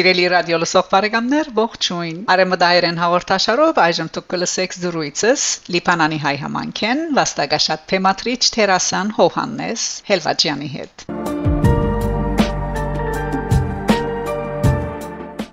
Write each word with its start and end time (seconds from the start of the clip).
Սիրելի 0.00 0.22
ռադիո 0.32 0.58
լսող 0.60 0.86
բարեկամներ, 0.90 1.48
ողջույն։ 1.56 2.20
Արեմդայերեն 2.32 2.98
հաղորդաշարով 3.00 3.80
այժմ 3.82 4.06
դուք 4.16 4.26
կլսեք 4.32 4.76
զրույցս 4.84 5.42
Լիբանանի 5.74 6.18
հայ 6.22 6.32
համանքեն 6.44 7.02
վաստակաշատ 7.18 7.82
թեմատրիչ 7.90 8.38
Թերասան 8.54 9.10
Հովհաննես 9.18 9.84
Հելվաջյանի 10.08 10.70
հետ։ 10.76 11.04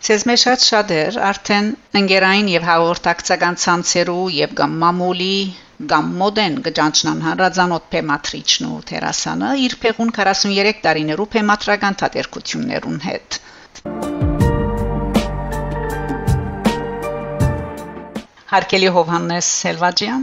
Ցեզ 0.07 0.23
մեջ 0.31 0.41
շատ 0.47 0.63
շատեր 0.69 1.19
արդեն 1.31 1.67
ընկերային 2.01 2.51
եւ 2.53 2.67
հաղորդակցական 2.69 3.59
ցանցերու 3.65 4.23
եւ 4.37 4.55
կամ 4.61 4.77
մամուլի 4.85 5.35
կամ 5.91 6.15
մոդեն 6.23 6.55
գճանչնան 6.69 7.25
հանրազանոթ 7.27 7.91
փեմատրիչն 7.97 8.71
ու 8.71 8.79
թերասանը 8.93 9.51
իր 9.67 9.77
փեղուն 9.83 10.15
43 10.21 10.81
տարիներու 10.87 11.29
փեմատրական 11.35 12.01
թատերկություններուն 12.05 13.03
հետ 13.09 13.41
Հարկելի 18.47 18.89
Հովհաննես 18.95 19.47
Սելվաջյան, 19.61 20.21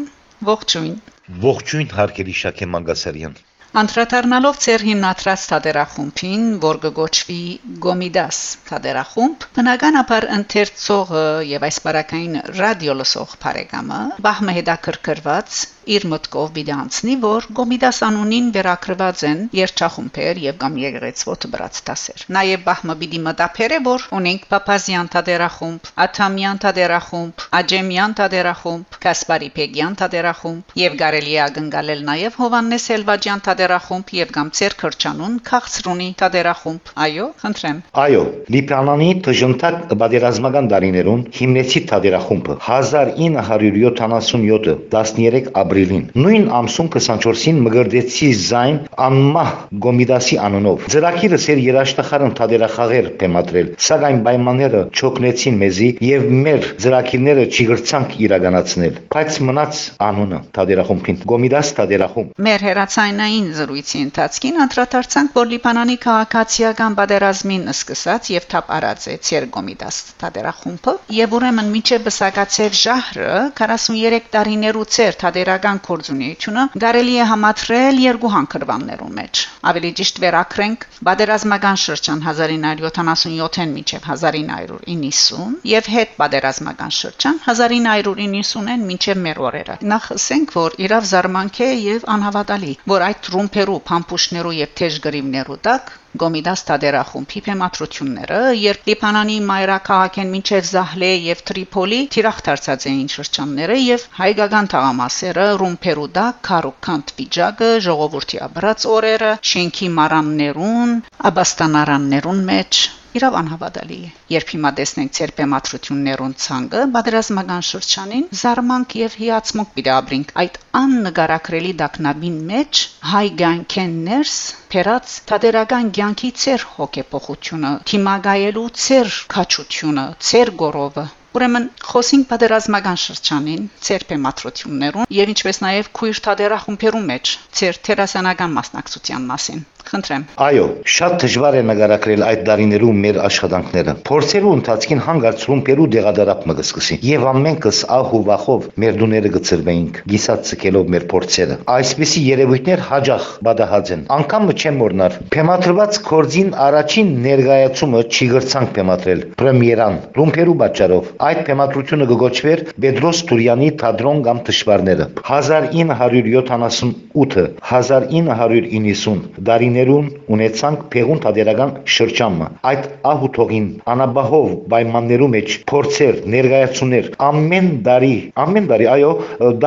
ողջույն։ 0.49 0.95
Ողջույն 1.43 1.91
հարկելի 1.97 2.37
Շաքե 2.39 2.69
Մանգասարյան։ 2.75 3.35
Անդրադառնալով 3.81 4.61
ծեր 4.65 4.85
հիմնադրած 4.89 5.45
թադերախումբին, 5.51 6.47
որ 6.63 6.79
կգոչվի 6.87 7.37
Գոմիդաս 7.85 8.39
թադերախումբ, 8.71 9.47
բնականաբար 9.59 10.29
ընթերցողը 10.39 11.27
եւ 11.51 11.69
այս 11.69 11.81
բարակային 11.89 12.41
ռադիո 12.63 12.97
լսող 13.03 13.37
բարեկամը 13.45 14.01
բահմը 14.29 14.57
հետաքրքրված 14.61 15.61
իր 15.95 16.05
մտքով 16.11 16.51
պիտի 16.57 16.73
անցնի, 16.75 17.15
որ 17.25 17.47
Գոմիդաս 17.59 17.99
անունին 18.07 18.47
վերակրված 18.55 19.23
են 19.29 19.41
երչախումբեր 19.59 20.41
եւ 20.45 20.57
կամ 20.63 20.79
եգրեցվոտ 20.83 21.47
բրած 21.55 21.81
դասեր։ 21.89 22.25
Նաեւ 22.37 22.63
բահմը 22.65 22.95
պիտի 23.01 23.21
մտափերը, 23.25 23.79
որ 23.85 24.01
ունենք 24.19 24.47
Փափազյան 24.55 25.09
տադերախումբ, 25.15 25.83
Աթամյան 26.05 26.59
տադերախումբ, 26.65 27.35
Աջեմյան 27.61 28.13
տադերախումբ, 28.21 28.87
Կասպարի 29.05 29.49
Պեգյան 29.55 29.95
տադերախումբ 30.01 30.65
եւ 30.85 30.93
կարելի 31.05 31.35
է 31.35 31.37
ակնկալել 31.45 32.01
նաեւ 32.09 32.33
Հովաննես 32.45 32.85
Էլվաջյան 32.95 33.41
տադերախումբ 33.49 34.07
եւ 34.19 34.29
կամ 34.35 34.49
Ցեր 34.59 34.73
Քրչանուն 34.85 35.35
Խաղցրունի 35.49 36.09
տադերախումբ։ 36.25 36.83
Այո, 37.05 37.27
խնդրեմ։ 37.45 37.79
Այո, 38.05 38.25
Լիբանանի 38.55 39.11
դժմտակ 39.29 39.77
պատերազմական 40.05 40.67
դարիներուն 40.75 41.23
հիմնեցի 41.39 41.81
տադերախումբը 41.95 42.55
1977-ը 42.65 44.75
13 44.95 45.51
ապրիլ 45.55 45.74
ապրիլին։ 45.75 46.05
Նույն 46.15 46.45
ամսուն 46.55 46.89
24-ին 46.95 47.57
մգրդեցի 47.65 48.29
զայն 48.45 48.77
անմահ 49.05 49.51
Գոմիդասի 49.85 50.37
անունով։ 50.45 50.85
Ձրակիրս 50.95 51.47
էր 51.55 51.63
երաշտախարն 51.65 52.35
թադերախաղեր 52.39 53.09
թեմատրել, 53.23 53.71
սակայն 53.87 54.21
պայմանները 54.29 54.83
չոկնեցին 54.95 55.59
մեզի 55.65 55.89
եւ 56.07 56.29
մեր 56.45 56.69
ձրակիրները 56.85 57.47
չգրցանք 57.55 58.15
իրականացնել։ 58.25 59.01
Բայց 59.15 59.39
մնաց 59.49 59.83
անունը 60.09 60.41
թադերախումբին 60.55 61.19
Գոմիդաս 61.35 61.73
թադերախում։ 61.79 62.31
Մեր 62.45 62.67
հերացայնային 62.69 63.51
զրույցի 63.59 63.99
ընթացքին 64.05 64.63
անդրադարձանք, 64.65 65.35
որ 65.35 65.51
Լիբանանի 65.55 65.97
քաղաքացիական 66.05 66.99
պատերազմին 67.01 67.67
սկսած 67.75 68.31
եւ 68.35 68.49
թափ 68.55 68.73
արածեց 68.79 69.33
Երգոմիդաս 69.35 70.01
թադերախումբը 70.23 70.97
եւ 71.19 71.37
ուրեմն 71.39 71.71
միջև 71.75 72.05
բսակացեր 72.05 72.79
ժահրը 72.85 73.33
43 73.65 74.31
տարիներուց 74.35 74.99
էր 75.05 75.19
թադերակ 75.25 75.64
քաղաքական 75.65 75.79
կորձունեությունը 75.85 76.63
կարելի 76.83 77.13
է 77.17 77.27
համաձայնել 77.31 78.01
երկու 78.05 78.31
հանգրվաններում 78.35 79.15
մեջ։ 79.19 79.41
Ավելի 79.71 79.91
ճիշտ 80.01 80.21
վերակրենք 80.25 80.85
բادرազմական 81.09 81.79
շրջան 81.85 82.21
1977-ին 82.27 83.73
մինչև 83.79 84.09
1990 84.11 85.57
եւ 85.73 85.91
հետ 85.95 86.15
բادرազմական 86.21 86.95
շրջան 87.01 87.41
1990-ին 87.49 88.87
մինչև 88.93 89.25
մեր 89.25 89.43
օրերը։ 89.49 89.81
Նախ 89.95 90.13
ասենք, 90.19 90.57
որ 90.61 90.79
իրավ 90.85 91.11
զարմանք 91.15 91.61
է 91.65 91.73
եւ 91.81 92.09
անհավատալի, 92.19 92.79
որ 92.95 93.09
այդ 93.09 93.35
ռումբերու, 93.37 93.83
փամփուշներու 93.89 94.57
եւ 94.61 94.75
թեժ 94.83 95.01
գրիմներու 95.09 95.63
տակ 95.69 95.95
Գոմիդաս 96.23 96.61
Տադերախումբի 96.67 97.41
փեմատրությունները, 97.47 98.37
երբ 98.65 98.85
Լիբանանի 98.91 99.39
մայրաքաղաքեն 99.49 100.31
մինչև 100.35 100.69
Զահլե 100.69 101.11
եւ 101.25 101.43
Տրիփոլի 101.51 101.99
թիրախ 102.17 102.39
դարձած 102.49 102.87
էին 102.93 103.11
շրջանները 103.17 103.79
եւ 103.81 104.07
հայկական 104.21 104.71
թաղամասերը, 104.75 105.47
Ռումպերուդա, 105.65 106.27
Քարոկանտ 106.51 107.15
վիճակը, 107.21 107.71
ժողովրդի 107.91 108.43
աբրած 108.49 108.91
օրերը, 108.97 109.33
շենքի 109.55 109.95
մարամներուն, 110.01 110.99
աբաստանարաններուն 111.33 112.45
մեջ 112.55 112.85
իրավ 113.19 113.39
անհավատալի 113.41 113.99
է։ 114.05 114.11
Երբ 114.35 114.53
հիմա 114.55 114.71
տեսնենք 114.81 115.15
ցերբեմատրություններուն 115.19 116.35
ցանկը, 116.45 116.85
պատերազմական 116.97 117.65
շրջանին 117.71 118.29
զարմանք 118.43 118.97
եւ 119.01 119.17
հիացմունք 119.23 119.75
պիտաբրինք 119.79 120.37
այդ 120.45 120.61
աննկարագրելի 120.83 121.75
դակնաբին 121.85 122.39
մեջ 122.53 122.85
հայ 123.15 123.27
գանկեններս 123.43 124.37
Փերած 124.75 125.19
թատերական 125.31 125.91
ցանկի 125.99 126.31
ծեր 126.45 126.63
հոգեփոխությունը, 126.77 127.75
թիմագայելու 127.91 128.71
ծեր 128.85 129.19
քաչությունը, 129.35 130.07
ծեր 130.31 130.57
գորովը 130.65 131.07
Ուրեմն 131.35 131.65
խոսին 131.83 132.21
պատերազմական 132.31 132.99
շրջանին 133.05 133.65
ցերպե 133.87 134.19
մատրություններուն 134.27 135.09
եւ 135.17 135.33
ինչպես 135.33 135.59
նաեւ 135.65 135.89
քույր 135.99 136.21
թադերա 136.27 136.59
խումբերու 136.67 137.01
մեջ 137.09 137.33
ցեր 137.61 137.81
թերասանական 137.89 138.55
մասնակցության 138.59 139.27
մասին։ 139.35 139.65
Խնդրեմ։ 139.85 140.23
Այո, 140.45 140.65
շատ 140.95 141.15
դժվար 141.25 141.57
է 141.59 141.61
նկարագրել 141.69 142.23
այդ 142.25 142.41
դարիներու 142.49 142.93
մեր 143.05 143.17
աշխատանքները։ 143.25 143.93
Փորձելու 144.09 144.53
ընթացքին 144.59 145.01
հանգարցում 145.05 145.61
Պերու 145.69 145.89
դեղադարապ 145.95 146.41
մը 146.49 146.55
կսկսի։ 146.61 146.95
Եվ 147.05 147.23
ամենքս 147.35 147.79
ահ 147.97 148.09
ու 148.17 148.23
վախով 148.29 148.61
մեր 148.85 148.93
դուները 149.01 149.29
գծրվեինք, 149.35 149.95
գիսած 150.15 150.41
ցկելով 150.51 150.85
մեր 150.95 151.05
փորձերը։ 151.13 151.55
Այսպիսի 151.75 152.21
երևույթներ 152.25 152.81
հաջող 152.89 153.25
բադահած 153.49 153.87
են։ 153.95 154.01
Անկամ 154.15 154.45
չեմ 154.55 154.77
մորնար։ 154.85 155.13
Փեմատրված 155.35 155.93
կորձին 156.09 156.51
առաջին 156.65 157.09
ներգայացումը 157.25 158.01
չի 158.15 158.27
գրցանք 158.35 158.69
փեմատրել։ 158.79 159.21
Պրեմիերան 159.41 159.97
Ռումպերու 160.19 160.59
պատճառով 160.65 161.05
այդ 161.29 161.39
թեմատրությունը 161.49 162.07
կգոչվեր 162.15 162.59
Պետրոս 162.85 163.19
Տուրյանի 163.29 163.69
Թադրոն 163.85 164.19
կամ 164.25 164.39
Տշվարները 164.49 165.05
1978 165.35 167.75
1990 167.75 169.35
դարիներուն 169.75 170.09
ունեցանք 170.35 170.83
Պեղուն 170.93 171.21
թադերական 171.25 171.71
շրջանը 171.95 172.47
այդ 172.71 172.85
ահութողին 173.11 173.67
անաբահով 173.95 174.53
պայմաններու 174.75 175.29
մեջ 175.35 175.57
փորձեր 175.71 176.21
ներկայացուներ 176.35 177.11
ամեն 177.29 177.69
դարի 177.89 178.15
ամեն 178.45 178.71
դարի 178.71 178.89
այո 178.95 179.13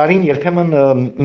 դարին 0.00 0.26
երբեմն 0.30 0.74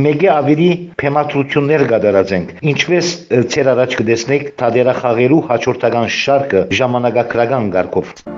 մեգե 0.07 0.29
ավելի 0.35 0.69
թեմատրություններ 1.03 1.87
կատարած 1.93 2.37
ենք 2.39 2.55
ինչպես 2.73 3.15
ցեր 3.55 3.73
առաջ 3.77 3.99
կտեսնեք 4.03 4.53
թադերախաղերու 4.63 5.43
հաջորդական 5.53 6.15
շարքը 6.19 6.69
ժամանակակրական 6.81 7.75
ղարքով 7.77 8.32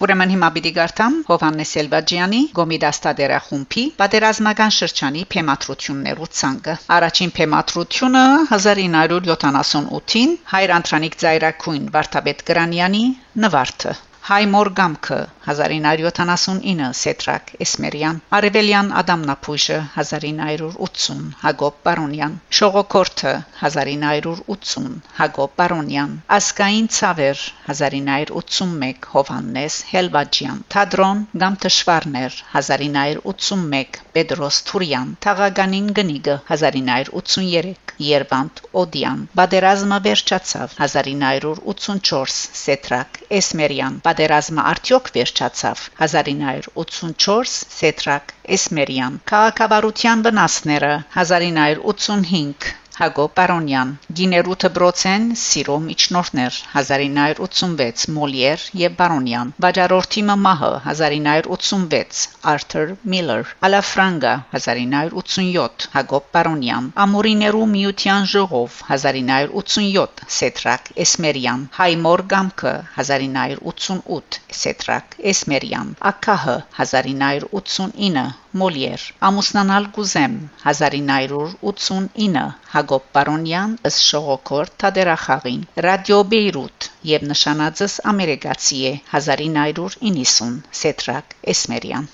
Ուրեմն 0.00 0.30
հիմա 0.32 0.48
պիտի 0.52 0.70
գարտամ 0.76 1.16
Հովանես 1.28 1.72
Սելվաջյանի 1.76 2.38
Գոմիդաստադերա 2.58 3.40
խումբի 3.48 3.84
պատերազմական 3.98 4.74
շրջանի 4.76 5.24
փեմատրություններու 5.34 6.30
ցանկը։ 6.40 6.76
Առաջին 6.96 7.36
փեմատրությունը 7.38 8.26
1978-ին 8.56 10.36
Հայր 10.56 10.76
Անտրանիկ 10.80 11.18
Զայրակույն 11.24 11.90
Վարդապետ 11.98 12.46
Գրանյանի 12.52 13.04
նվարդը 13.44 13.94
Հայ 14.20 14.44
Մորգամքը 14.52 15.16
1979 15.50 16.88
Սետրակ 16.98 17.52
Էսմերյան 17.64 18.18
Արևելյան 18.38 18.90
Ադամնապույժը 19.00 19.78
1980 20.02 21.22
Հակոբ 21.44 21.78
Պարոնյան 21.88 22.34
Շողոքորթը 22.58 23.32
1980 23.62 24.98
Հակոբ 25.20 25.54
Պարոնյան 25.62 26.12
Ասկային 26.36 26.90
Ցավեր 26.98 27.44
1981 27.72 29.08
Հովանես 29.14 29.78
Հելվաջյան 29.94 30.60
Թադրոն 30.76 31.24
Գամտշվարներ 31.44 32.38
1981 32.60 34.02
Պետրոս 34.18 34.60
Թուրյան 34.70 35.16
Թաղագանին 35.28 35.88
Գնիգը 36.00 36.36
1983 36.58 37.96
Երվանդ 38.10 38.60
Օդյան 38.84 39.24
Բادرազմը 39.40 39.98
վերջացավ 40.06 40.76
1984 40.84 42.38
Սետրակ 42.60 43.18
Էսմերյան 43.40 43.98
Պատերազմը 44.10 44.62
արդյոք 44.72 45.08
վերջացավ. 45.16 45.82
1984 46.06 47.50
Սետրակ 47.78 48.32
Էսմերյան 48.56 49.18
Քաղաքավարության 49.32 50.24
վնասները 50.26 50.92
1985 51.22 52.72
Հակոբ 53.00 53.30
Պարոնյան 53.38 53.90
Գիներուտը 54.16 54.68
բրոցեն 54.76 55.22
Սիրո 55.42 55.76
միջնորդներ 55.84 56.56
1986 56.80 58.02
Մոլիեր 58.16 58.64
եւ 58.80 58.96
Պարոնյան 58.98 59.52
Բաջարորտիմը 59.64 60.36
մահը 60.46 60.68
1986 60.92 62.20
Արթուր 62.52 62.92
Միլլեր 63.14 63.54
Ալաֆրանգա 63.68 64.34
1987 64.58 65.88
Հակոբ 65.94 66.28
Պարոնյան 66.36 66.90
Ամորիներու 67.06 67.64
միության 67.72 68.28
ժողով 68.34 68.76
1987 68.98 70.22
Սետրակ 70.40 70.92
Էսմերյան 71.06 71.64
Հայմոր 71.80 72.24
գամքը 72.34 72.74
1988 73.00 74.40
Սետրակ 74.60 75.18
Էսմերյան 75.32 75.96
Ակահը 76.12 76.60
1989 76.84 78.28
Մոլիեր 78.58 79.02
Ամուսնանալ 79.26 79.84
գուզեմ 79.96 80.32
1989 80.62 82.40
Հակոբ 82.72 83.04
Պարոնյան 83.16 83.76
ըստ 83.90 84.00
շողոքորդ 84.06 84.74
Թադերախաղին 84.82 85.60
Ռադիո 85.86 86.18
Բեյրութ 86.32 86.88
եւ 87.10 87.26
նշանածս 87.30 87.94
ամերիկացի 88.14 88.80
է 88.90 88.92
1990 89.20 90.58
Սետրակ 90.80 91.38
Էսմերյան 91.54 92.10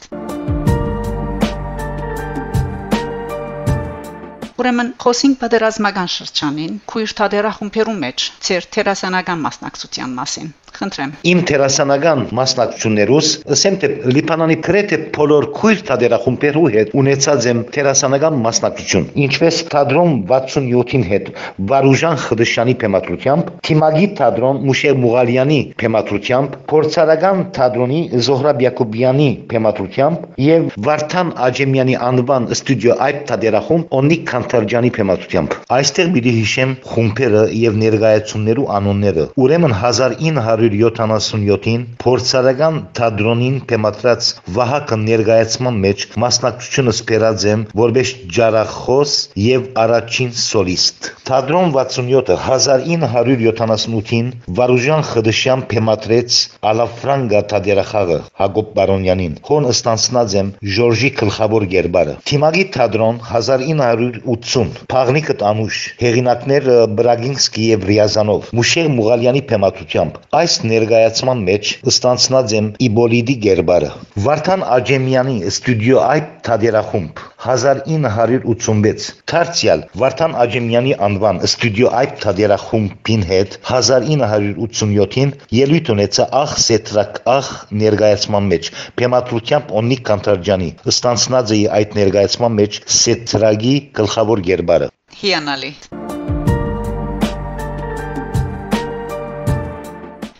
Ուրեմն 4.60 4.92
խոսինք 5.06 5.40
պատերազմական 5.40 6.12
շրջանին, 6.18 6.78
քույր 6.92 7.16
թադերախումբերու 7.22 7.96
մեջ, 8.04 8.28
ծեր 8.46 8.70
թերասանական 8.76 9.44
մասնակցության 9.48 10.14
մասին։ 10.20 10.54
Խնդրեմ։ 10.76 11.12
Իմ 11.30 11.38
տերասանական 11.48 12.22
մասնակցություններուս 12.36 13.28
ասեմ 13.54 13.76
թե 13.80 13.88
Լիբանանի 14.16 14.56
գրեթե 14.66 14.98
բոլոր 15.16 15.46
քույր 15.56 15.78
թադերախումբերու 15.88 16.64
հետ 16.74 16.90
ունեցած 17.00 17.46
եմ 17.50 17.62
տերասանական 17.76 18.36
մասնակցություն։ 18.44 19.06
Ինչպես 19.26 19.60
թադրոն 19.72 20.12
67-ին 20.32 21.06
հետ 21.10 21.30
Վարուժան 21.70 22.18
Խդշյանի 22.26 22.74
թեմատրությամբ, 22.82 23.48
Թիմագի 23.66 24.08
թադրոն 24.20 24.60
Մուշեր 24.66 24.98
Մուղալյանի 25.06 25.60
թեմատրությամբ, 25.80 26.58
Փորձարական 26.72 27.42
թադրոնի 27.56 28.00
Զոհրաբ 28.26 28.62
Յակոբյանի 28.66 29.30
թեմատրությամբ 29.52 30.26
եւ 30.46 30.68
Վարդան 30.86 31.32
Աջեմյանի 31.46 31.96
անվան 32.10 32.50
ստուդիո 32.56 32.98
այդ 33.06 33.24
թադերախումբ 33.30 33.96
Օնիկ 33.96 34.22
Քանթարջյանի 34.30 34.90
թեմատրությամբ։ 34.96 35.56
Այստեղ 35.76 36.12
մի 36.16 36.22
հիշեմ 36.36 36.72
խումբերը 36.92 37.42
եւ 37.56 37.76
ներկայացումներու 37.82 38.66
անոնները։ 38.76 39.26
Ուրեմն 39.46 39.74
1900 39.80 40.65
1977-ին 40.74 41.84
փորձարական 42.02 42.80
թատրոնին 42.98 43.56
թեմատրած 43.70 44.30
Վահակը 44.56 44.98
ներկայացման 45.02 45.80
մեջ 45.84 46.04
մասնակցությունը 46.24 46.94
սպերած 46.96 47.46
եմ 47.52 47.64
որպես 47.80 48.12
ջարախոս 48.36 49.14
եւ 49.42 49.68
առաջին 49.84 50.32
սոլիստ։ 50.42 51.10
Թատրոն 51.30 51.72
67-ը 51.76 52.36
1978-ին 52.46 54.28
Վարուժան 54.58 55.06
Խդշյան 55.10 55.64
թեմատրեց 55.72 56.40
Ալաֆրանգա 56.70 57.40
թադերախաղը 57.52 58.18
Հակոբ 58.42 58.72
Բարոնյանին։ 58.76 59.38
Հոն 59.50 59.68
ստանցնած 59.72 60.36
եմ 60.40 60.52
Ժորժի 60.76 61.10
գլխավոր 61.20 61.66
գերբարը։ 61.76 62.16
Թիմագի 62.30 62.64
թատրոն 62.76 63.20
1980 63.30 64.80
Փաղնիկը 64.92 65.36
տանուշ 65.42 65.80
հեղինակներ 66.00 66.68
Բրագինսկի 67.00 67.66
եւ 67.72 67.86
Ռիազանով 67.90 68.50
Մուշեր 68.56 68.88
Մուղալյանի 68.96 69.42
թեմատությամբ 69.50 70.18
այս 70.40 70.55
այս 70.56 70.64
ներկայացման 70.70 71.40
մեջ 71.46 71.70
ստանցնած 71.90 72.52
եմ 72.56 72.68
Իբոլիդի 72.86 73.34
գերբարը 73.44 73.88
Վարդան 74.26 74.62
Աջեմյանի 74.76 75.34
ստուդիո 75.50 75.98
այդ 76.04 76.30
թադերախումբ 76.46 77.20
1986 77.46 79.08
Թարցիալ 79.32 79.84
Վարդան 80.02 80.36
Աջեմյանի 80.44 80.94
անվան 81.08 81.42
ստուդիո 81.48 81.92
այդ 82.00 82.16
թադերախումբին 82.24 83.26
հետ 83.32 83.58
1987-ին 83.72 85.36
ելույթ 85.60 85.92
ունեցա 85.96 86.28
ախ 86.40 86.56
սետրակ 86.64 87.20
ախ 87.36 87.52
ներկայացման 87.84 88.50
մեջ 88.54 88.72
Փեմատրությամբ 89.02 89.76
Օնիկ 89.82 90.04
Կանտարջյանի 90.10 90.72
ստանցնած 90.96 91.54
է 91.58 91.62
այդ 91.80 92.00
ներկայացման 92.00 92.58
մեջ 92.62 92.82
սետրագի 93.02 93.78
գլխավոր 94.00 94.44
գերբարը 94.50 94.92
Հիանալի 95.20 95.72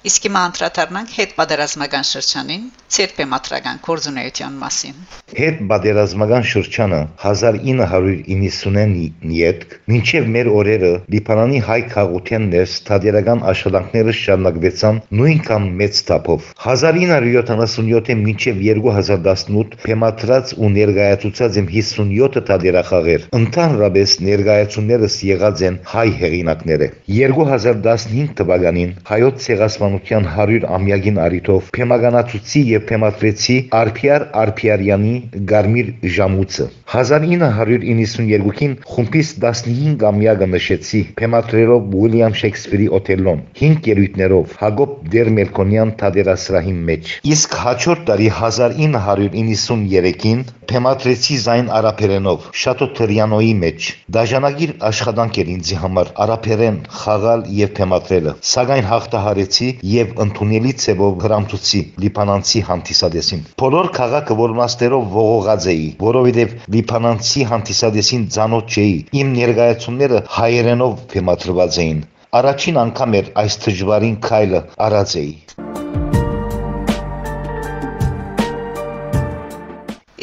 Իսկ 0.06 0.26
հիմա 0.28 0.40
անդրադառնանք 0.46 1.12
հետ 1.16 1.30
պատերազմական 1.34 2.04
շրջանին, 2.06 2.66
ցերպեմատրական 2.94 3.78
կորձունեության 3.82 4.58
մասին։ 4.60 4.98
Հետ 5.38 5.56
պատերազմական 5.72 6.44
շրջանը 6.50 7.00
1990-ին 7.22 9.32
յետք 9.36 9.74
մինչև 9.90 10.28
մեր 10.36 10.50
օրերը 10.60 10.92
Լիբանանի 11.14 11.62
հայ 11.70 11.78
քաղաքության 11.94 12.46
ներս 12.52 12.76
թադերական 12.86 13.42
աշխատանքները 13.50 14.14
շարունակվեցան 14.20 15.00
նույնքան 15.22 15.66
մեծ 15.82 15.98
թափով։ 16.12 16.46
1977-ին 16.62 18.22
մինչև 18.28 18.62
2018 18.62 19.76
փեմատրած 19.88 20.54
ու 20.54 20.70
ներկայացուցած 20.76 21.60
եմ 21.64 21.68
57 21.74 22.46
թադերախաղեր։ 22.52 23.26
Ընդհանրապես 23.40 24.16
ներկայացումներս 24.30 25.18
եղած 25.32 25.66
են 25.66 25.82
հայ 25.96 26.08
հեղինակները։ 26.22 26.90
2015 27.18 28.32
թվականին 28.38 28.96
հայոց 29.10 29.44
ցեղասպան 29.50 29.94
իշխանության 29.96 30.24
100 30.36 30.66
ամյակին 30.76 31.18
արիթով 31.24 31.68
Փեմագանացուցի 31.76 32.60
եւ 32.70 32.82
Փեմատրեցի 32.90 33.56
Արփիար 33.80 34.22
Արփիարյանի 34.42 35.14
Գարմիր 35.50 35.88
Ժամուցը 36.16 36.66
1992-ին 36.96 38.74
խումբից 38.90 39.30
15 39.44 40.04
ամյակը 40.10 40.48
նշեցի 40.52 41.00
Փեմատրերով 41.20 41.96
Ուիլյամ 42.00 42.36
Շեքսպիրի 42.40 42.88
Օթելլոն 42.98 43.40
5 43.60 43.88
ելույթներով 43.92 44.46
Հակոբ 44.60 44.92
Դերմելկոնյան 45.16 45.94
թադերասրահի 46.02 46.74
մեջ 46.90 47.10
իսկ 47.32 47.50
հաջորդ 47.64 48.04
տարի 48.10 48.28
1993-ին 48.36 50.44
Փեմատրեցի 50.66 51.36
զայն 51.46 51.68
արաբերենով 51.78 52.46
Շատո 52.62 52.86
Թրյանոյի 52.98 53.54
մեջ 53.62 53.90
դաժանագիր 54.16 54.72
աշխատանք 54.88 55.34
էր 55.42 55.48
ինձ 55.56 55.68
համար 55.82 56.10
արաբերեն 56.26 56.78
խաղալ 57.00 57.44
եւ 57.58 57.70
փեմատրելը 57.76 58.32
սակայն 58.50 58.88
հաղթահարեցի 58.90 59.68
եւ 59.92 60.12
ընդունելի 60.24 60.72
ցեվով 60.84 61.14
հրամցուցի 61.26 61.82
լիբանանցի 62.04 62.62
հանդիսադեսին 62.70 63.44
բոլոր 63.62 63.90
քաղաքը 63.98 64.38
որ 64.42 64.56
մաստերով 64.60 65.06
ողողած 65.16 65.68
էի 65.76 65.86
որովհետեւ 66.02 66.58
լիբանանցի 66.76 67.46
հանդիսադեսին 67.52 68.28
ցանոթ 68.36 68.76
չէի 68.76 68.98
իմ 69.22 69.32
ներկայացումները 69.40 70.22
հայերենով 70.40 71.00
թեմատրված 71.14 71.80
էին 71.86 72.04
առաջին 72.42 72.82
անգամ 72.86 73.18
էր 73.22 73.32
այս 73.44 73.58
դժվարին 73.66 74.20
քայլը 74.28 74.62
արած 74.88 75.18
էի 75.22 75.75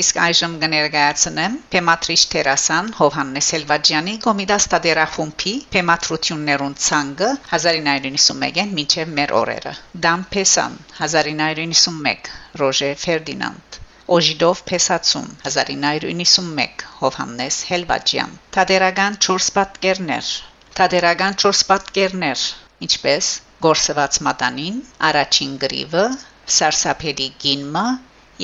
Իսկ 0.03 0.17
այժմ 0.21 0.55
կներկայացնեմ 0.61 1.53
Պեմատրիչ 1.73 2.17
Տերասան 2.31 2.87
Հովհաննես 2.97 3.47
Հելվաջյանի 3.53 4.13
Գոմիդաս 4.23 4.65
Տադերախումբի 4.73 5.51
Պեմատրություններուն 5.75 6.73
ցանգը 6.85 7.29
1991-ին 7.57 8.73
մինչև 8.79 9.13
մեր 9.19 9.33
օրերը։ 9.39 9.73
Դամ 10.05 10.25
Պեսան 10.33 10.75
1991 10.97 12.31
Ռոժե 12.61 12.89
Ֆերդինանդ 13.03 13.77
Օժիդով 14.17 14.63
Պեսացում 14.71 15.29
1991 15.51 16.83
Հովհաննես 17.03 17.59
Հելվաջյան 17.69 18.33
Տադերական 18.57 19.15
4 19.27 19.51
պատկերներ 19.59 20.31
Տադերական 20.81 21.37
4 21.45 21.61
պատկերներ 21.69 22.43
ինչպես 22.89 23.29
Գորսված 23.67 24.19
մատանին, 24.27 24.83
առաջին 25.11 25.55
գրիվը, 25.63 26.03
Սարսափելի 26.57 27.29
գինմը 27.45 27.85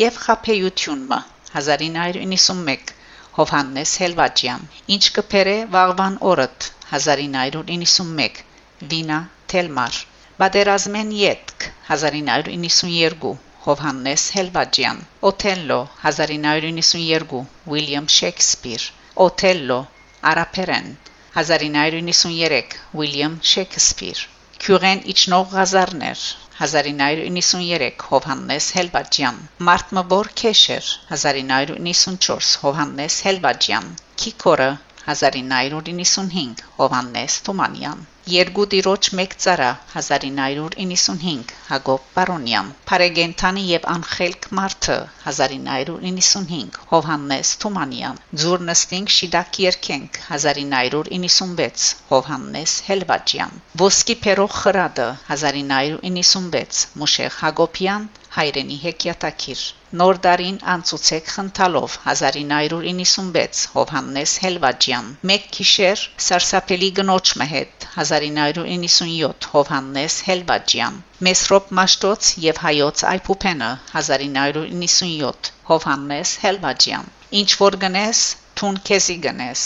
եւ 0.06 0.22
խափեյությունը 0.28 1.20
1991 1.58 2.92
Հովհաննես 3.40 3.92
Հելվաջյան 4.02 4.66
Ինչ 4.96 5.04
կփերե 5.18 5.56
վաղվան 5.76 6.18
օրըդ 6.32 6.68
1991 6.98 8.42
Վինա 8.94 9.20
Թելմար 9.54 10.00
Բادرազմեն 10.42 11.14
յետք 11.20 11.68
1992 11.96 13.32
Հովհաննես 13.68 14.26
Հելվաջյան 14.38 15.00
Օթելլո 15.32 15.80
1992 16.12 17.42
Ուիլյամ 17.76 18.12
Շեքսպիր 18.18 18.86
Օթելլո 19.28 19.80
Արաբերեն 20.34 20.92
1993 21.42 22.78
Ուիլյամ 23.02 23.40
Շեքսպիր 23.54 24.24
Քյուրեն 24.66 25.04
իջնող 25.16 25.52
ղազարներ 25.58 26.24
1993 26.60 28.06
Հովհաննես 28.10 28.66
Հելվաջյան 28.78 29.38
Մարտմբոր 29.68 30.30
Քեշեր 30.42 30.90
1994 31.18 32.50
Հովհաննես 32.64 33.20
Հելվաջյան 33.28 33.88
Քիկորը 34.24 34.68
1995 35.14 36.66
Հովաննես 36.80 37.38
Թումանյան 37.48 38.04
Երկու 38.30 38.64
տիրոջ 38.72 39.08
մեկ 39.18 39.32
ծառա 39.44 39.68
1995 40.00 41.54
Հակոբ 41.68 42.04
Պարոնյան 42.18 42.68
Փարեգենթանի 42.90 43.64
եւ 43.68 43.88
Անխելք 43.94 44.48
Մարթը 44.60 44.98
1995 45.32 46.78
Հովհաննես 46.92 47.54
Թումանյան 47.64 48.20
Ձուրնստինգ 48.44 49.14
Շիդակ 49.16 49.60
Երկենք 49.66 50.22
1996 50.38 51.88
Հովհաննես 52.12 52.76
Հելվաջյան 52.90 53.58
Ոսկի 53.84 54.18
Պերող 54.28 54.56
Խրադը 54.60 55.10
1996 55.40 56.86
Մուշեղ 57.04 57.40
Հակոբյան 57.46 58.10
հայրենի 58.40 58.76
հեքիաթակիր 58.82 59.62
Նոր 60.00 60.18
դարին 60.24 60.58
անցուցեք 60.74 61.32
խնդալով 61.36 61.96
1996 62.12 63.64
Հովհաննես 63.74 64.36
Հելվաջյան 64.44 65.10
Մեկ 65.32 65.48
քիշեր 65.56 66.04
սարսափելի 66.26 66.90
գնոճ 67.00 67.32
մհետ 67.42 67.88
1997 68.04 69.50
Հովհաննես 69.56 70.16
Հելվաջյան 70.30 71.02
Մեսրոպ 71.28 71.74
Մաշտոց 71.80 72.30
եւ 72.46 72.62
հայոց 72.68 73.04
Այփուփենը 73.12 73.72
1997 74.04 75.52
Հովհաննես 75.72 76.36
Հելվաջյան 76.46 77.12
Ինչ 77.42 77.50
որ 77.66 77.80
գնես 77.84 78.24
թուն 78.62 78.80
քեզի 78.92 79.18
գնես 79.28 79.66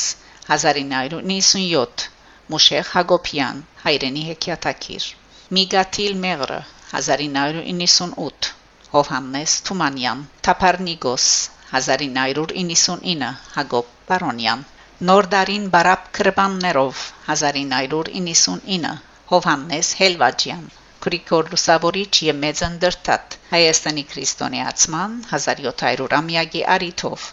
1997 0.58 2.10
Մուշեղ 2.56 2.90
Հակոբյան 2.96 3.62
հայրենի 3.86 4.26
հեքիաթակիր 4.32 5.12
Միգաթիլ 5.60 6.20
Մեղրը 6.26 6.60
1998 6.98 8.63
Հովհաննես 8.94 9.54
Թումանյան 9.70 10.20
Թափարնիգոս 10.48 11.28
1999 11.82 13.30
Հակոբ 13.58 13.88
Պարոնյան 14.12 14.66
Նոր 15.10 15.28
դարին 15.32 15.64
բարապ 15.76 16.04
կրբաններով 16.18 17.00
1999 17.36 18.92
Հովհաննես 19.32 19.90
Հելվաջյան 20.02 20.68
Գրիգոր 21.06 21.50
Լուսավորիչ 21.54 22.12
եւ 22.26 22.38
Մեծնդրտատ 22.44 23.38
Հայաստանի 23.56 24.04
քրիստոնեացման 24.12 25.18
1700-ամյակի 25.32 26.64
արիթով 26.76 27.26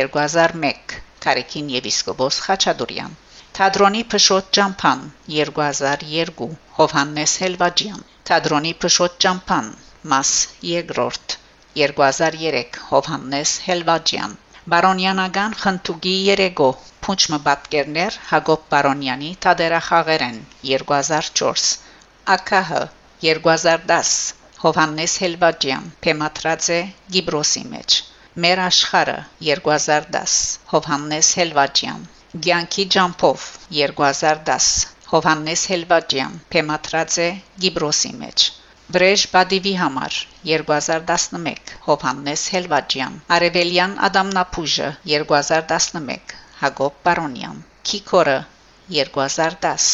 2001 0.00 0.98
Կարեկին 1.26 1.70
Եվիսկոպոս 1.76 2.42
Խաչատուրյան 2.48 3.16
Թադրոնի 3.60 4.04
Փշոտ 4.16 4.52
Ջամփան 4.58 5.06
2002 5.38 6.50
Հովհաննես 6.80 7.38
Հելվաջյան 7.46 8.06
Թադրոնի 8.32 8.78
Փշոտ 8.84 9.20
Ջամփան 9.26 9.74
մաս 10.12 10.30
երկրորդ 10.68 11.34
2003 11.80 12.80
Հովհաննես 12.88 13.52
Հելվաջյան 13.66 14.32
Բարոնյանական 14.72 15.54
խնդուկի 15.60 16.12
երեգո 16.26 16.66
Փունչմը 17.06 17.38
պատկերներ 17.46 18.18
Հակոբ 18.30 18.66
Բարոնյանի 18.74 19.30
Տադերախաղերեն 19.46 20.38
2004 20.70 21.64
ԱԿՀ 22.34 22.84
2010 23.24 24.12
Հովհաննես 24.64 25.14
Հելվաջյան 25.24 25.88
Փեմատրաձե 26.06 26.80
Գիբրոսի 27.16 27.64
մեջ 27.74 27.96
Մեր 28.46 28.62
աշխարը 28.66 29.16
2010 29.48 30.36
Հովհաննես 30.74 31.30
Հելվաջյան 31.40 32.04
Գյանքի 32.48 32.86
ջամփով 32.96 33.48
2010 33.80 34.68
Հովհաննես 35.14 35.64
Հելվաջյան 35.74 36.38
Փեմատրաձե 36.56 37.30
Գիբրոսի 37.66 38.12
մեջ 38.24 38.46
Բրեժ 38.92 39.22
Բադիվի 39.32 39.70
համար 39.80 40.16
2011 40.48 41.70
Հովհաննես 41.84 42.42
Հելվաջյան 42.54 43.14
Արևելյան 43.36 43.94
Ադամնապուժը 44.08 44.88
2011 45.12 46.34
Հակոբ 46.58 46.98
Պարոնյան 47.08 47.62
Քիկորը 47.90 48.34
2010 48.96 49.86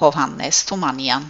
Հովհաննես 0.00 0.62
Թումանյան 0.70 1.28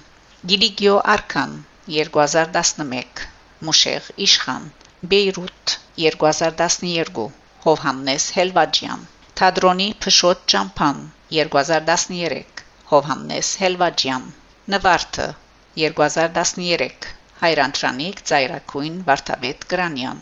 Գիլիգիո 0.53 0.97
Արքան 1.17 1.53
2011 1.99 3.23
Մուշեղ 3.69 4.09
Իշխան 4.29 4.67
Բեյրութ 5.13 5.77
2012 6.07 7.29
Հովհաննես 7.69 8.31
Հելվաջյան 8.39 9.07
Թադրոնի 9.43 9.93
Փշոտ 10.07 10.49
Ճամփան 10.55 11.07
2013 11.43 12.67
Հովհաննես 12.95 13.57
Հելվաջյան 13.67 14.29
Նվարդը 14.77 15.31
2013 15.31 15.42
Հայրանտրանիկ 17.43 18.19
Ծայրակույն 18.31 18.97
Վարդապետ 19.07 19.63
Գրանյան 19.71 20.19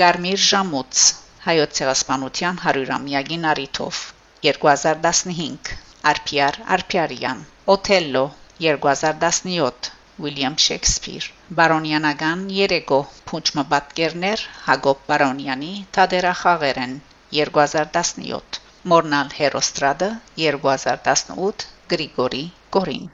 Գարմիր 0.00 0.42
Ժամուց 0.48 1.00
հայոց 1.46 1.72
ցեղասպանության 1.78 2.60
100-ամյակին 2.66 3.48
արիթով 3.52 4.02
2015 4.46 5.72
Արփիար 6.12 6.58
Արփիարյան 6.76 7.42
Օթելլո 7.74 8.22
2017 8.66 9.90
Ուիլյամ 10.26 10.58
Շեքսպիր 10.66 11.26
Բարոնյանական 11.60 12.44
երեկո 12.58 13.00
փունչմը 13.32 13.64
պատկերներ 13.74 14.44
Հակոբ 14.68 15.02
Բարոնյանի 15.10 15.72
Թադերախաղերեն 15.98 16.94
2017 17.40 18.62
Մորնալ 18.94 19.34
Հերոստրադը 19.40 20.12
2018 20.44 21.66
Գրիգորի 21.94 22.44
Գորին 22.78 23.10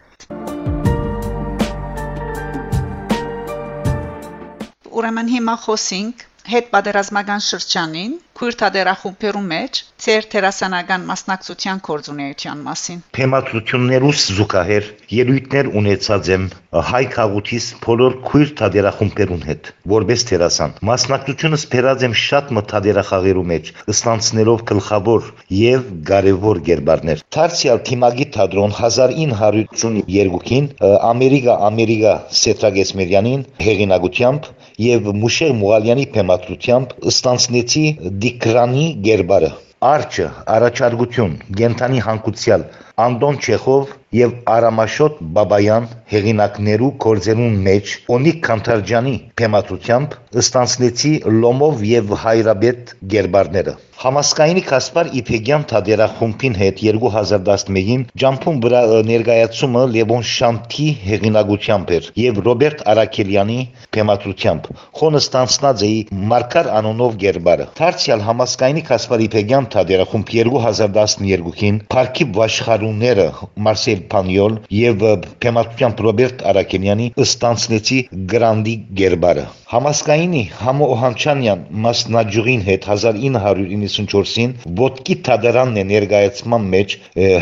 ուրեմն 4.99 5.29
հիմա 5.35 5.55
խոսենք 5.65 6.23
հետ 6.53 6.71
պատերազմական 6.75 7.43
շրջանին 7.49 8.15
քույր 8.39 8.55
թադերախումբերու 8.59 9.41
մեջ 9.51 9.79
ծեր 9.99 10.27
տերասանական 10.33 11.07
մասնակցության 11.09 11.79
կորձունեության 11.89 12.61
մասին 12.67 12.99
Թեմատություններուս 13.19 14.27
զուգահեռ 14.37 14.85
ելույթներ 15.15 15.71
ունեցած 15.81 16.31
եմ 16.35 16.45
հայ 16.91 17.01
քաղուտիս 17.15 17.67
բոլոր 17.87 18.15
քույր 18.29 18.53
թադերախումբերուն 18.61 19.43
հետ 19.49 19.71
որպես 19.95 20.25
տերասան 20.31 20.77
մասնակցությունս 20.91 21.65
փերած 21.73 22.05
եմ 22.07 22.15
շատ 22.23 22.53
մթադերախաղերու 22.59 23.45
մեջ 23.53 23.73
ստանցնելով 23.95 24.63
գլխավոր 24.71 25.29
եւ 25.59 25.91
կարևոր 26.13 26.63
գերբարներ 26.71 27.25
Թարսիալ 27.39 27.83
թիմագի 27.91 28.29
թադրոն 28.39 28.77
1982-ին 28.79 30.71
Ամերիկա 31.11 31.59
Ամերիկա 31.73 32.15
Սետրագեսմերյանին 32.45 33.45
հեղինակությամբ 33.67 34.51
եւ 34.79 35.09
Մուշեղ 35.25 35.53
Մուղալյանի 35.59 36.07
թեմատությամբ 36.15 36.93
ստանցնեցի 37.11 37.85
Դիկրանի 38.29 38.83
գերբարը 39.05 39.49
Արջը 39.89 40.25
առաջարկություն 40.55 41.37
գենթանի 41.61 42.01
հանկուցյալ 42.07 42.65
Անդոն 43.05 43.39
Չեխով 43.45 43.95
եւ 44.17 44.31
Արամաշոտ 44.49 45.19
Բաբայան 45.37 45.89
հեղինակներու 46.13 46.89
կորձերուն 47.05 47.59
մեջ 47.67 47.97
Օնիկ 48.17 48.39
Քանթարջյանի 48.47 49.17
թեմատությամբ 49.41 50.17
ստանցնեցի 50.45 51.13
Լոմով 51.43 51.85
եւ 51.91 52.17
Հայրաբեդ 52.23 52.95
գերբարները 53.15 53.77
Համասկայինի 53.99 54.61
Կասպար 54.63 55.09
Իփեգյան 55.19 55.63
թադերախումբին 55.73 56.57
հետ 56.59 56.83
2011-ին 56.87 58.03
ջամփուն 58.23 58.61
վրա 58.65 58.83
ներկայացումը 59.09 59.81
Լևոն 59.95 60.27
Շանթի 60.33 60.87
հեղինակությամբ 61.09 61.91
էր 61.97 62.07
եւ 62.23 62.39
Ռոբերտ 62.49 62.85
Արաքելյանի 62.93 63.57
թեմատությամբ 63.97 64.69
խոնը 65.01 65.23
ստանցնած 65.25 65.83
էի 65.89 65.99
Մարկար 66.31 66.71
անոնով 66.79 67.19
գերբարը 67.25 67.67
Թարցիալ 67.81 68.23
Համասկայինի 68.29 68.85
Կասպար 68.93 69.25
Իփեգյան 69.27 69.69
թադերախումբ 69.75 70.33
2012-ին 70.39 71.83
Փարքի 71.97 72.29
Վաշխարունները 72.39 73.27
Մարսել 73.67 73.98
Փանյոլ 74.13 74.57
եւ 74.79 75.05
թեմատությամբ 75.45 76.03
Ռոբերտ 76.07 76.45
Արաքելյանի 76.53 77.09
ստանցնեցի 77.25 77.99
Գրանդի 78.33 78.75
գերբարը 79.01 79.45
Համասկայինի 79.73 80.43
Համո 80.63 80.89
Օհանչանյան 80.95 81.65
մասնաճյուղին 81.87 82.65
հետ 82.69 82.89
1994-ին 82.95 84.57
ոտքի 84.83 85.19
թադարանն 85.29 85.83
է 85.83 85.87
ներկայացման 85.93 86.69
մեջ 86.75 86.97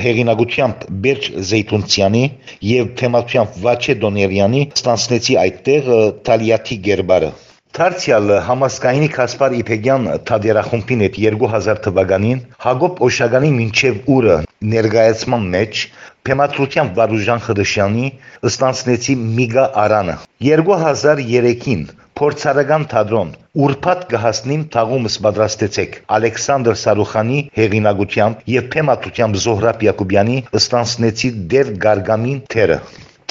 հեղինակությամբ 0.07 0.87
Բերջ 1.07 1.31
Զեյթունցյանի 1.53 2.25
եւ 2.75 2.93
թեմատությամբ 3.03 3.59
Վաչե 3.67 3.99
Դոներյանի 4.07 4.63
ստանցնեցի 4.81 5.41
այդտեղ 5.47 5.93
Տալիաթի 6.31 6.81
գերբարը 6.91 7.35
Թարցիալ 7.77 8.31
համասկայինի 8.45 9.09
Կասպար 9.13 9.55
Իփեգյան 9.57 10.07
թադերախումբին 10.29 11.03
հետ 11.05 11.17
2000 11.25 11.81
թվականին 11.87 12.39
Հակոբ 12.65 13.03
Օշագանի 13.07 13.51
մինչև 13.57 13.99
ուրը 14.15 14.37
ներկայացման 14.75 15.45
մեջ 15.55 15.83
Փեմատրության 16.29 16.93
Վարուժան 16.97 17.43
Խդշյանի 17.49 18.09
ստանցնեցի 18.51 19.19
Միգա 19.37 19.67
Արանը 19.85 20.17
2003-ին 20.47 21.83
Փորձարական 22.21 22.87
թատրոն 22.97 23.35
Ուրփատ 23.67 24.07
կհասնիմ 24.15 24.63
թաղումս 24.77 25.19
պատրաստեցեք 25.27 25.99
Ալեքսանդր 26.17 26.79
Սարուխանի 26.85 27.43
հեղինակությամբ 27.61 28.49
եւ 28.57 28.71
թեմատությամբ 28.77 29.43
Զոհրաբ 29.45 29.85
Յակոբյանի 29.91 30.39
ստանցնեցի 30.63 31.33
Դեր 31.53 31.75
Գարգամին 31.85 32.41
թերը 32.57 32.81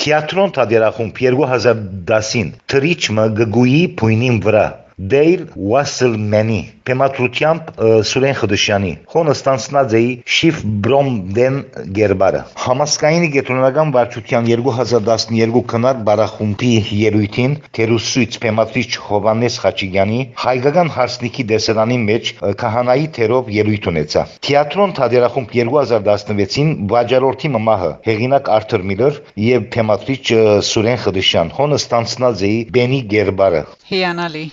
Թիատրոն 0.01 0.51
թատերախումբ 0.55 1.21
2010-ին 1.25 2.49
Թրիչմը 2.71 3.25
գգուի 3.39 3.79
փույնին 4.01 4.41
վրա 4.47 4.65
Դեյլ 4.95 5.41
Վասլմենի 5.59 6.59
թեմատրությամբ 6.87 7.71
Սուրեն 8.07 8.35
Խդշյանի 8.39 8.91
հոնստանցնած 9.11 9.95
էի 9.99 10.11
Շիֆ 10.35 10.61
Բրոմդեն 10.85 11.57
Գերբարը 11.97 12.41
համասկայինի 12.65 13.29
գետրոնական 13.33 13.91
վարչության 13.95 14.47
2012 14.51 15.63
քնար 15.73 15.99
բարախումբի 16.07 16.71
ելույթին 16.99 17.57
Թերուսույց 17.75 18.37
թեմատրիչ 18.45 18.87
Հովանես 19.09 19.59
Խաչիկյանի 19.65 20.21
հայկական 20.45 20.93
հարսնիքի 20.95 21.47
դեսերանի 21.51 21.99
մեջ 22.05 22.31
քահանայի 22.63 23.11
թերով 23.19 23.51
ելույթ 23.57 23.91
ունեցա 23.91 24.25
Թիատրոն 24.47 24.95
թատերախումբ 25.01 25.55
2016-ին 25.59 26.73
վաճառորդի 26.95 27.53
մահը 27.57 27.91
հեղինակ 28.07 28.51
Արթուր 28.61 28.87
Միլլեր 28.93 29.21
եւ 29.49 29.69
թեմատրիչ 29.75 30.25
Սուրեն 30.71 30.99
Խդշյան 31.03 31.53
հոնստանցնած 31.59 32.49
էի 32.51 32.59
Բենի 32.79 33.05
Գերբարը 33.15 33.63
Հիանալի 33.91 34.45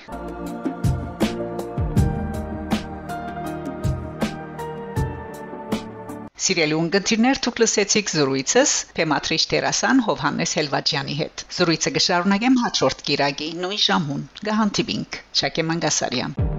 Սիրելի 6.43 6.75
ունգընտիրներ, 6.75 7.39
դուք 7.45 7.61
լսեցիք 7.63 8.09
զրույցս 8.13 8.73
Թեմատրիչ 8.99 9.39
Տերասան 9.53 10.03
Հովհաննես 10.09 10.55
Հելվաջյանի 10.59 11.19
հետ։ 11.23 11.45
Զրույցը 11.59 11.93
կշարունակեմ 11.99 12.59
հաջորդ 12.65 13.05
կիրագի 13.11 13.53
նույն 13.63 13.85
ժամուն։ 13.89 14.25
Գահանտիբինք 14.51 15.21
Շակե 15.43 15.71
Մանգասարյան 15.71 16.52